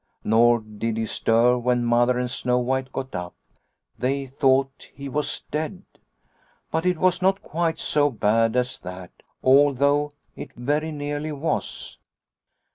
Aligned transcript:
Nor 0.23 0.61
did 0.61 0.97
he 0.97 1.05
stir 1.05 1.59
when 1.59 1.85
Mother 1.85 2.17
and 2.17 2.31
Snow 2.31 2.57
White 2.57 2.91
got 2.91 3.13
up. 3.13 3.35
They 3.99 4.25
thought 4.25 4.89
he 4.95 5.07
was 5.07 5.43
dead." 5.51 5.83
But 6.71 6.87
it 6.87 6.97
was 6.97 7.21
not 7.21 7.43
quite 7.43 7.77
so 7.77 8.09
bad 8.09 8.55
as 8.55 8.79
that, 8.79 9.11
although 9.43 10.11
it 10.35 10.53
very 10.55 10.91
nearly 10.91 11.31
was." 11.31 11.99